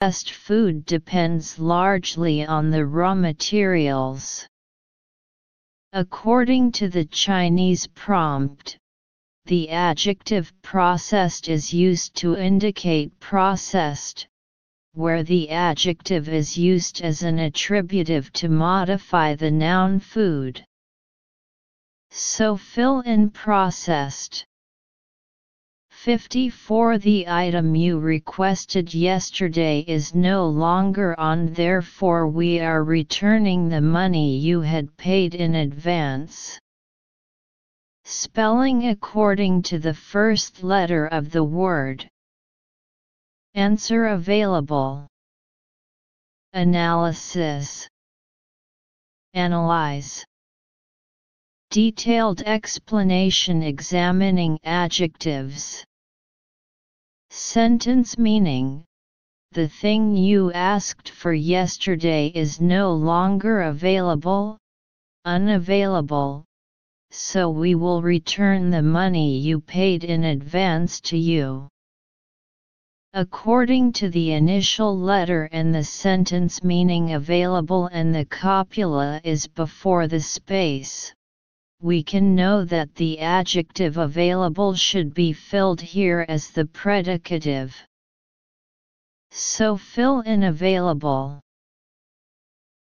best 0.00 0.32
food 0.32 0.86
depends 0.86 1.58
largely 1.58 2.46
on 2.46 2.70
the 2.70 2.86
raw 2.86 3.14
materials. 3.14 4.48
According 5.92 6.72
to 6.72 6.88
the 6.88 7.04
Chinese 7.04 7.86
prompt, 7.88 8.78
the 9.44 9.68
adjective 9.68 10.52
processed 10.62 11.48
is 11.48 11.74
used 11.74 12.14
to 12.14 12.34
indicate 12.34 13.18
processed, 13.20 14.26
where 14.94 15.22
the 15.22 15.50
adjective 15.50 16.30
is 16.30 16.56
used 16.56 17.02
as 17.02 17.22
an 17.22 17.38
attributive 17.38 18.32
to 18.32 18.48
modify 18.48 19.34
the 19.34 19.50
noun 19.50 20.00
food. 20.00 20.64
So 22.10 22.56
fill 22.56 23.00
in 23.00 23.28
processed. 23.28 24.46
54 26.02 26.96
The 26.96 27.28
item 27.28 27.74
you 27.74 27.98
requested 27.98 28.94
yesterday 28.94 29.84
is 29.86 30.14
no 30.14 30.48
longer 30.48 31.14
on 31.20 31.52
therefore 31.52 32.26
we 32.26 32.58
are 32.58 32.82
returning 32.84 33.68
the 33.68 33.82
money 33.82 34.38
you 34.38 34.62
had 34.62 34.96
paid 34.96 35.34
in 35.34 35.56
advance. 35.56 36.58
Spelling 38.06 38.88
according 38.88 39.60
to 39.64 39.78
the 39.78 39.92
first 39.92 40.62
letter 40.62 41.06
of 41.06 41.30
the 41.32 41.44
word. 41.44 42.08
Answer 43.52 44.06
available. 44.06 45.06
Analysis 46.54 47.86
Analyze 49.34 50.24
Detailed 51.70 52.40
explanation 52.46 53.62
examining 53.62 54.58
adjectives 54.64 55.84
Sentence 57.32 58.18
meaning 58.18 58.84
The 59.52 59.68
thing 59.68 60.16
you 60.16 60.52
asked 60.52 61.08
for 61.08 61.32
yesterday 61.32 62.32
is 62.34 62.60
no 62.60 62.92
longer 62.92 63.62
available, 63.62 64.58
unavailable, 65.24 66.44
so 67.12 67.48
we 67.48 67.76
will 67.76 68.02
return 68.02 68.70
the 68.70 68.82
money 68.82 69.38
you 69.38 69.60
paid 69.60 70.02
in 70.02 70.24
advance 70.24 71.00
to 71.02 71.16
you. 71.16 71.68
According 73.14 73.92
to 73.94 74.08
the 74.08 74.32
initial 74.32 74.98
letter 74.98 75.48
and 75.52 75.74
the 75.74 75.84
sentence 75.84 76.64
meaning 76.64 77.12
available 77.12 77.86
and 77.86 78.14
the 78.14 78.24
copula 78.24 79.20
is 79.22 79.46
before 79.46 80.08
the 80.08 80.20
space, 80.20 81.14
we 81.82 82.02
can 82.02 82.34
know 82.34 82.64
that 82.64 82.94
the 82.94 83.18
adjective 83.20 83.96
available 83.96 84.74
should 84.74 85.14
be 85.14 85.32
filled 85.32 85.80
here 85.80 86.26
as 86.28 86.50
the 86.50 86.64
predicative. 86.64 87.72
So 89.30 89.76
fill 89.76 90.20
in 90.20 90.42
available. 90.42 91.40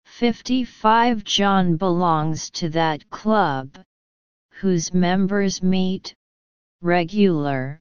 55 0.05 1.23
John 1.23 1.77
belongs 1.77 2.49
to 2.51 2.69
that 2.69 3.09
club, 3.09 3.77
whose 4.51 4.93
members 4.93 5.63
meet, 5.63 6.13
regular, 6.81 7.79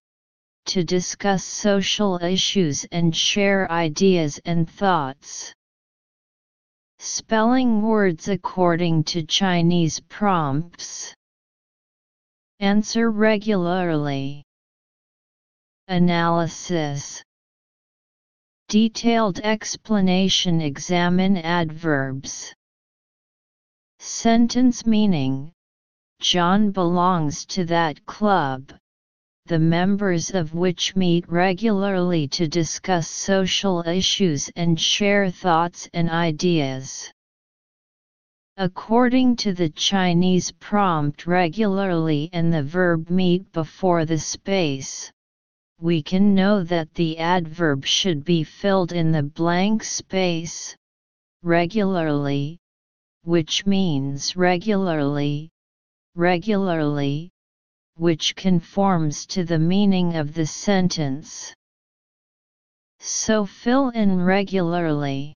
to 0.67 0.85
discuss 0.85 1.43
social 1.43 2.23
issues 2.23 2.85
and 2.93 3.17
share 3.17 3.69
ideas 3.73 4.39
and 4.45 4.71
thoughts. 4.71 5.53
Spelling 7.01 7.83
words 7.83 8.27
according 8.27 9.05
to 9.05 9.23
Chinese 9.23 10.01
prompts. 10.01 11.15
Answer 12.59 13.11
regularly. 13.11 14.45
Analysis 15.87 17.23
Detailed 18.69 19.39
explanation 19.41 20.61
Examine 20.61 21.37
adverbs. 21.37 22.53
Sentence 24.01 24.85
meaning 24.85 25.53
John 26.21 26.73
belongs 26.73 27.47
to 27.47 27.65
that 27.67 28.05
club 28.07 28.73
the 29.49 29.59
members 29.59 30.35
of 30.35 30.55
which 30.55 30.95
meet 30.95 31.27
regularly 31.29 32.29
to 32.29 32.47
discuss 32.47 33.09
social 33.09 33.81
issues 33.89 34.51
and 34.57 34.79
share 34.79 35.31
thoughts 35.31 35.89
and 35.95 36.11
ideas. 36.11 37.11
According 38.59 39.37
to 39.37 39.55
the 39.55 39.71
Chinese 39.71 40.53
prompt 40.53 41.27
regularly 41.27 42.29
and 42.33 42.53
the 42.53 42.63
verb 42.63 43.09
meet 43.09 43.51
before 43.53 44.05
the 44.05 44.19
space, 44.19 45.11
we 45.81 46.03
can 46.03 46.35
know 46.35 46.63
that 46.65 46.93
the 46.95 47.19
adverb 47.19 47.87
should 47.87 48.25
be 48.25 48.45
filled 48.45 48.93
in 48.93 49.13
the 49.13 49.23
blank 49.23 49.83
space, 49.83 50.77
regularly, 51.43 52.59
which 53.23 53.65
means 53.65 54.37
regularly, 54.37 55.51
regularly, 56.15 57.31
which 57.99 58.37
conforms 58.37 59.27
to 59.27 59.43
the 59.45 59.59
meaning 59.59 60.15
of 60.15 60.33
the 60.33 60.47
sentence. 60.47 61.53
So 63.01 63.45
fill 63.45 63.91
in 63.91 64.23
regularly. 64.23 65.35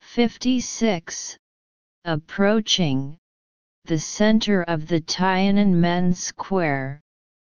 56. 0.00 1.36
Approaching 2.06 3.18
the 3.84 3.98
center 3.98 4.62
of 4.62 4.86
the 4.86 5.02
Tiananmen 5.02 6.16
Square, 6.16 7.00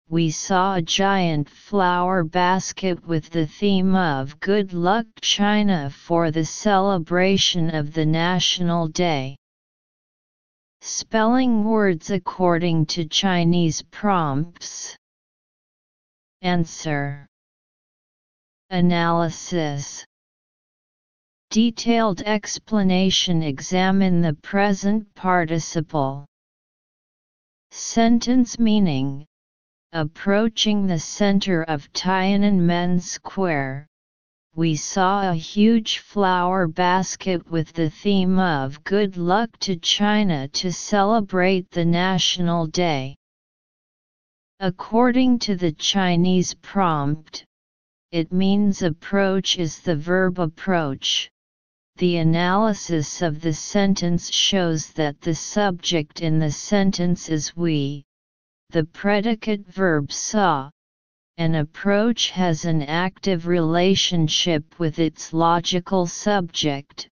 we 0.09 0.31
saw 0.31 0.75
a 0.75 0.81
giant 0.81 1.47
flower 1.47 2.23
basket 2.23 3.05
with 3.05 3.29
the 3.29 3.45
theme 3.45 3.95
of 3.95 4.39
Good 4.39 4.73
Luck 4.73 5.05
China 5.21 5.89
for 5.89 6.31
the 6.31 6.45
celebration 6.45 7.69
of 7.69 7.94
the 7.94 8.05
National 8.05 8.88
Day. 8.88 9.38
Spelling 10.84 11.64
words 11.64 12.09
according 12.09 12.88
to 12.88 13.06
Chinese 13.06 13.84
prompts. 13.92 14.97
Answer. 16.42 17.28
Analysis. 18.72 20.03
Detailed 21.52 22.22
explanation 22.24 23.44
Examine 23.44 24.22
the 24.22 24.34
present 24.34 25.14
participle. 25.14 26.25
Sentence 27.69 28.58
meaning 28.58 29.28
Approaching 29.94 30.88
the 30.88 31.00
center 31.00 31.63
of 31.63 31.92
Tiananmen 31.94 33.02
Square, 33.02 33.88
we 34.56 34.75
saw 34.75 35.29
a 35.29 35.34
huge 35.34 36.00
flower 36.00 36.67
basket 36.67 37.50
with 37.50 37.72
the 37.72 37.89
theme 37.89 38.38
of 38.38 38.84
Good 38.84 39.16
Luck 39.16 39.50
to 39.59 39.78
China 39.78 40.50
to 40.50 40.73
celebrate 40.73 41.69
the 41.72 41.85
National 41.85 42.67
Day. 42.67 43.16
According 44.59 45.39
to 45.39 45.56
the 45.56 45.72
Chinese 45.72 46.53
prompt, 46.56 47.45
it 48.12 48.34
means 48.34 48.81
approach 48.81 49.57
is 49.57 49.79
the 49.79 49.95
verb 49.95 50.38
approach. 50.38 51.31
The 51.95 52.18
analysis 52.18 53.22
of 53.22 53.39
the 53.39 53.53
sentence 53.53 54.29
shows 54.33 54.91
that 54.94 55.22
the 55.22 55.33
subject 55.33 56.22
in 56.22 56.39
the 56.39 56.51
sentence 56.51 57.29
is 57.29 57.56
we. 57.56 58.03
The 58.72 58.83
predicate 58.83 59.66
verb 59.66 60.12
saw, 60.12 60.69
an 61.41 61.56
approach 61.56 62.29
has 62.29 62.66
an 62.66 62.84
active 62.84 63.47
relationship 63.47 64.63
with 64.78 65.00
its 65.00 65.34
logical 65.34 66.06
subject, 66.06 67.09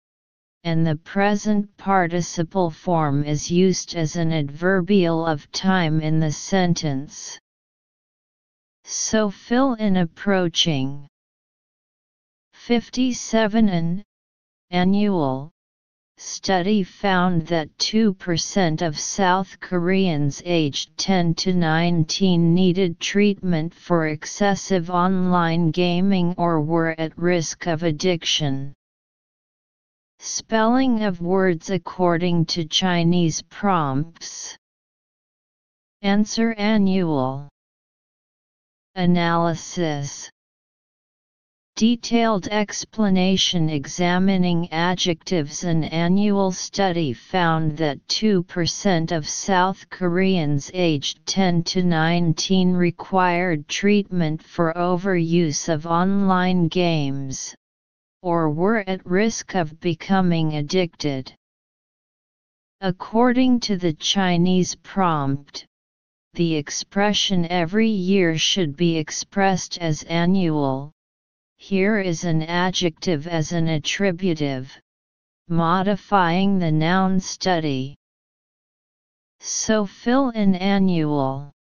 and 0.63 0.85
the 0.85 0.97
present 0.97 1.75
participle 1.77 2.69
form 2.69 3.23
is 3.23 3.49
used 3.49 3.95
as 3.95 4.15
an 4.15 4.31
adverbial 4.31 5.25
of 5.25 5.51
time 5.51 5.99
in 5.99 6.19
the 6.19 6.31
sentence. 6.31 7.39
So 8.83 9.31
fill 9.31 9.73
in 9.73 9.97
approaching. 9.97 11.07
57 12.53 13.67
An 13.67 14.03
annual 14.69 15.49
Study 16.21 16.83
found 16.83 17.47
that 17.47 17.77
2% 17.77 18.81
of 18.81 18.99
South 18.99 19.57
Koreans 19.61 20.41
aged 20.43 20.97
10 20.97 21.33
to 21.35 21.53
19 21.53 22.53
needed 22.53 22.99
treatment 22.99 23.73
for 23.73 24.05
excessive 24.05 24.89
online 24.89 25.71
gaming 25.71 26.35
or 26.37 26.59
were 26.59 26.93
at 26.99 27.17
risk 27.17 27.67
of 27.67 27.83
addiction. 27.83 28.73
Spelling 30.19 31.03
of 31.03 31.21
words 31.21 31.69
according 31.69 32.47
to 32.47 32.65
Chinese 32.65 33.41
prompts. 33.43 34.57
Answer 36.01 36.51
Annual 36.55 37.47
Analysis 38.93 40.29
Detailed 41.79 42.49
explanation 42.49 43.69
examining 43.69 44.69
adjectives 44.69 45.63
An 45.63 45.85
annual 45.85 46.51
study 46.51 47.13
found 47.13 47.77
that 47.77 48.05
2% 48.07 49.13
of 49.13 49.25
South 49.25 49.89
Koreans 49.89 50.69
aged 50.73 51.25
10 51.25 51.63
to 51.63 51.81
19 51.81 52.73
required 52.73 53.69
treatment 53.69 54.43
for 54.43 54.73
overuse 54.75 55.69
of 55.69 55.87
online 55.87 56.67
games, 56.67 57.55
or 58.21 58.49
were 58.49 58.83
at 58.85 59.05
risk 59.05 59.55
of 59.55 59.79
becoming 59.79 60.55
addicted. 60.55 61.31
According 62.81 63.61
to 63.61 63.77
the 63.77 63.93
Chinese 63.93 64.75
prompt, 64.75 65.65
the 66.33 66.55
expression 66.55 67.45
every 67.45 67.87
year 67.87 68.37
should 68.37 68.75
be 68.75 68.97
expressed 68.97 69.77
as 69.77 70.03
annual. 70.03 70.91
Here 71.61 71.99
is 71.99 72.23
an 72.23 72.41
adjective 72.41 73.27
as 73.27 73.51
an 73.51 73.67
attributive, 73.67 74.71
modifying 75.49 76.57
the 76.57 76.71
noun 76.71 77.19
study. 77.19 77.97
So 79.41 79.85
fill 79.85 80.29
in 80.29 80.55
annual. 80.55 81.51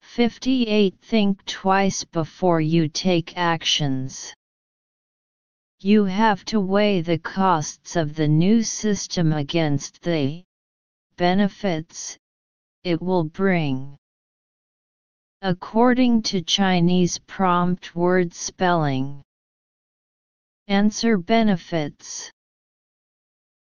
58 0.00 0.98
Think 0.98 1.44
twice 1.44 2.04
before 2.04 2.62
you 2.62 2.88
take 2.88 3.36
actions. 3.36 4.32
You 5.80 6.06
have 6.06 6.44
to 6.46 6.58
weigh 6.58 7.02
the 7.02 7.18
costs 7.18 7.96
of 7.96 8.14
the 8.14 8.28
new 8.28 8.62
system 8.62 9.34
against 9.34 10.00
the 10.00 10.42
benefits 11.16 12.16
it 12.82 13.02
will 13.02 13.24
bring. 13.24 13.98
According 15.46 16.22
to 16.22 16.40
Chinese 16.40 17.18
prompt 17.18 17.94
word 17.94 18.32
spelling. 18.32 19.22
Answer 20.68 21.18
benefits. 21.18 22.32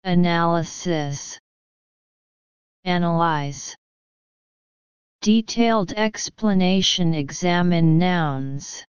Analysis. 0.03 1.39
Analyze. 2.83 3.73
Detailed 5.21 5.94
explanation 5.94 7.13
Examine 7.13 7.97
nouns. 7.97 8.83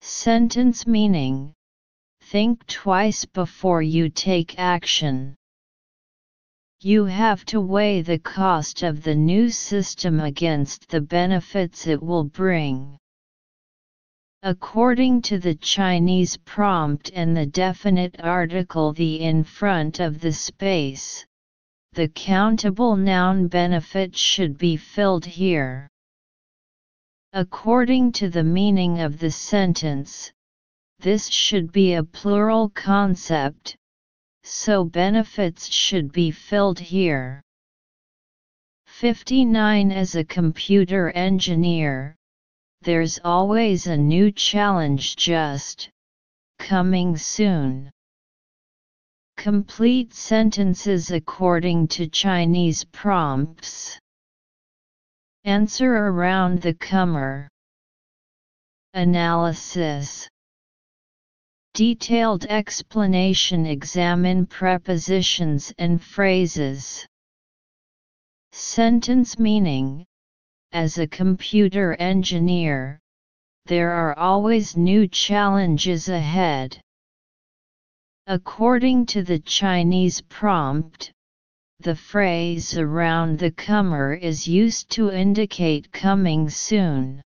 Sentence 0.00 0.86
meaning 0.86 1.54
Think 2.20 2.64
twice 2.68 3.24
before 3.24 3.82
you 3.82 4.08
take 4.10 4.60
action. 4.60 5.34
You 6.84 7.04
have 7.04 7.44
to 7.44 7.60
weigh 7.60 8.02
the 8.02 8.18
cost 8.18 8.82
of 8.82 9.04
the 9.04 9.14
new 9.14 9.50
system 9.50 10.18
against 10.18 10.88
the 10.88 11.00
benefits 11.00 11.86
it 11.86 12.02
will 12.02 12.24
bring. 12.24 12.98
According 14.42 15.22
to 15.22 15.38
the 15.38 15.54
Chinese 15.54 16.36
prompt 16.38 17.12
and 17.14 17.36
the 17.36 17.46
definite 17.46 18.16
article 18.18 18.92
the 18.92 19.20
in 19.20 19.44
front 19.44 20.00
of 20.00 20.20
the 20.20 20.32
space, 20.32 21.24
the 21.92 22.08
countable 22.08 22.96
noun 22.96 23.46
benefit 23.46 24.16
should 24.16 24.58
be 24.58 24.76
filled 24.76 25.24
here. 25.24 25.88
According 27.32 28.10
to 28.12 28.28
the 28.28 28.42
meaning 28.42 29.00
of 29.00 29.20
the 29.20 29.30
sentence, 29.30 30.32
this 30.98 31.28
should 31.28 31.70
be 31.70 31.94
a 31.94 32.02
plural 32.02 32.70
concept, 32.70 33.76
so 34.44 34.84
benefits 34.84 35.68
should 35.68 36.12
be 36.12 36.30
filled 36.30 36.78
here. 36.78 37.42
59 38.86 39.90
As 39.90 40.14
a 40.14 40.24
computer 40.24 41.10
engineer, 41.10 42.16
there's 42.82 43.18
always 43.24 43.86
a 43.86 43.96
new 43.96 44.30
challenge 44.30 45.16
just 45.16 45.88
coming 46.58 47.16
soon. 47.16 47.90
Complete 49.36 50.14
sentences 50.14 51.10
according 51.10 51.88
to 51.88 52.06
Chinese 52.06 52.84
prompts. 52.84 53.98
Answer 55.44 55.92
around 55.92 56.62
the 56.62 56.74
comer. 56.74 57.48
Analysis 58.94 60.28
Detailed 61.74 62.44
explanation 62.50 63.64
Examine 63.64 64.44
prepositions 64.44 65.72
and 65.78 66.02
phrases. 66.02 67.06
Sentence 68.52 69.38
meaning 69.38 70.04
As 70.72 70.98
a 70.98 71.06
computer 71.06 71.94
engineer, 71.94 73.00
there 73.64 73.90
are 73.90 74.18
always 74.18 74.76
new 74.76 75.08
challenges 75.08 76.10
ahead. 76.10 76.78
According 78.26 79.06
to 79.06 79.22
the 79.22 79.38
Chinese 79.38 80.20
prompt, 80.20 81.10
the 81.80 81.96
phrase 81.96 82.76
around 82.76 83.38
the 83.38 83.50
comer 83.50 84.12
is 84.12 84.46
used 84.46 84.90
to 84.90 85.10
indicate 85.10 85.90
coming 85.90 86.50
soon. 86.50 87.22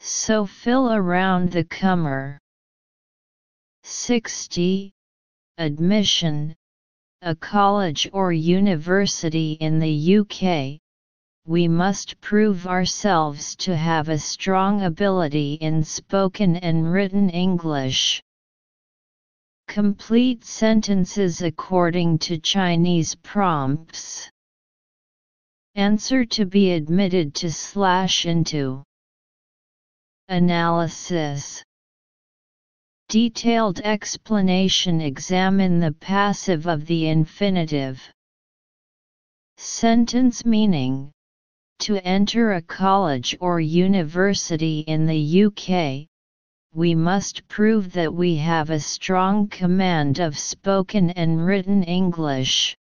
So 0.00 0.46
fill 0.46 0.90
around 0.90 1.52
the 1.52 1.64
comer. 1.64 2.40
60. 3.86 4.94
Admission 5.58 6.56
A 7.20 7.36
college 7.36 8.08
or 8.14 8.32
university 8.32 9.52
in 9.60 9.78
the 9.78 10.16
UK. 10.20 10.80
We 11.46 11.68
must 11.68 12.18
prove 12.22 12.66
ourselves 12.66 13.54
to 13.56 13.76
have 13.76 14.08
a 14.08 14.16
strong 14.16 14.80
ability 14.84 15.58
in 15.60 15.84
spoken 15.84 16.56
and 16.56 16.90
written 16.90 17.28
English. 17.28 18.22
Complete 19.68 20.46
sentences 20.46 21.42
according 21.42 22.20
to 22.20 22.38
Chinese 22.38 23.14
prompts. 23.16 24.30
Answer 25.74 26.24
to 26.24 26.46
be 26.46 26.72
admitted 26.72 27.34
to 27.34 27.52
slash 27.52 28.24
into. 28.24 28.82
Analysis 30.30 31.62
Detailed 33.08 33.80
explanation 33.80 35.00
Examine 35.00 35.78
the 35.78 35.92
passive 35.92 36.66
of 36.66 36.86
the 36.86 37.06
infinitive. 37.06 38.02
Sentence 39.56 40.44
meaning 40.44 41.12
To 41.80 41.98
enter 41.98 42.54
a 42.54 42.62
college 42.62 43.36
or 43.40 43.60
university 43.60 44.80
in 44.80 45.06
the 45.06 45.44
UK, 45.44 46.08
we 46.72 46.94
must 46.94 47.46
prove 47.46 47.92
that 47.92 48.12
we 48.12 48.36
have 48.36 48.70
a 48.70 48.80
strong 48.80 49.48
command 49.48 50.18
of 50.18 50.36
spoken 50.36 51.10
and 51.10 51.46
written 51.46 51.84
English. 51.84 52.76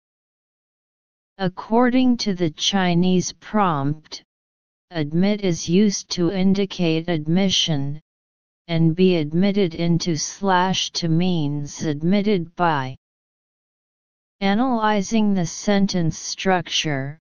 According 1.36 2.16
to 2.18 2.34
the 2.34 2.50
Chinese 2.50 3.32
prompt, 3.34 4.22
admit 4.90 5.42
is 5.42 5.68
used 5.68 6.08
to 6.10 6.30
indicate 6.30 7.08
admission, 7.08 8.00
and 8.68 8.94
be 8.94 9.16
admitted 9.16 9.74
into 9.74 10.16
slash 10.16 10.90
to 10.92 11.08
means 11.08 11.82
admitted 11.82 12.54
by. 12.56 12.96
Analyzing 14.40 15.34
the 15.34 15.46
sentence 15.46 16.18
structure, 16.18 17.18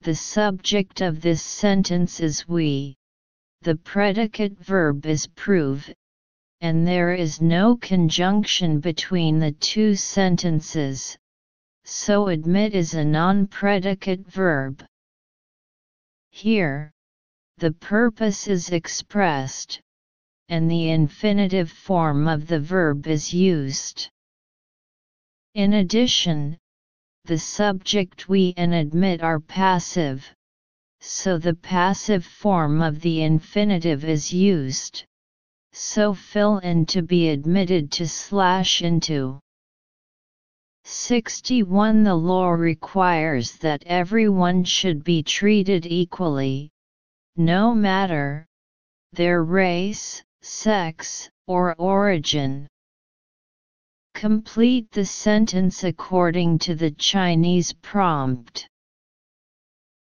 the 0.00 0.14
subject 0.14 1.00
of 1.00 1.20
this 1.20 1.42
sentence 1.42 2.20
is 2.20 2.46
we. 2.48 2.96
The 3.62 3.76
predicate 3.76 4.58
verb 4.58 5.06
is 5.06 5.26
prove, 5.26 5.92
and 6.60 6.86
there 6.86 7.14
is 7.14 7.40
no 7.40 7.76
conjunction 7.76 8.80
between 8.80 9.38
the 9.38 9.52
two 9.52 9.94
sentences, 9.94 11.16
so 11.84 12.28
admit 12.28 12.74
is 12.74 12.94
a 12.94 13.04
non-predicate 13.04 14.26
verb. 14.26 14.84
Here, 16.30 16.92
the 17.56 17.72
purpose 17.72 18.46
is 18.46 18.70
expressed, 18.70 19.80
and 20.48 20.70
the 20.70 20.90
infinitive 20.90 21.70
form 21.70 22.26
of 22.26 22.46
the 22.46 22.60
verb 22.60 23.06
is 23.06 23.34
used. 23.34 24.08
In 25.54 25.74
addition, 25.74 26.56
the 27.24 27.38
subject 27.38 28.28
we 28.28 28.54
and 28.56 28.72
admit 28.72 29.22
are 29.22 29.40
passive, 29.40 30.32
so 31.00 31.38
the 31.38 31.54
passive 31.54 32.24
form 32.24 32.80
of 32.80 33.00
the 33.00 33.22
infinitive 33.22 34.04
is 34.04 34.32
used. 34.32 35.04
So 35.72 36.14
fill 36.14 36.58
in 36.58 36.86
to 36.86 37.02
be 37.02 37.28
admitted 37.28 37.92
to 37.92 38.08
slash 38.08 38.82
into. 38.82 39.38
61 40.84 42.02
The 42.02 42.14
law 42.14 42.50
requires 42.50 43.56
that 43.58 43.82
everyone 43.84 44.64
should 44.64 45.04
be 45.04 45.22
treated 45.22 45.84
equally, 45.84 46.70
no 47.36 47.74
matter 47.74 48.46
their 49.12 49.44
race, 49.44 50.22
sex, 50.42 51.28
or 51.46 51.74
origin. 51.76 52.66
Complete 54.14 54.90
the 54.90 55.04
sentence 55.04 55.84
according 55.84 56.58
to 56.58 56.74
the 56.74 56.90
Chinese 56.90 57.72
prompt. 57.72 58.68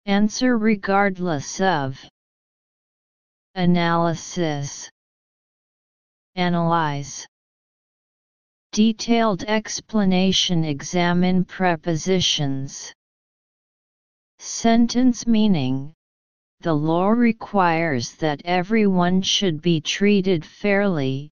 Answer 0.05 0.57
regardless 0.57 1.61
of. 1.61 2.03
Analysis 3.55 4.89
Analyze 6.35 7.27
Detailed 8.71 9.43
explanation 9.43 10.63
Examine 10.63 11.43
prepositions 11.43 12.93
Sentence 14.39 15.27
meaning 15.27 15.93
The 16.62 16.75
law 16.75 17.10
requires 17.10 18.12
that 18.18 18.41
everyone 18.46 19.24
should 19.24 19.63
be 19.63 19.82
treated 19.82 20.46
fairly, 20.46 21.32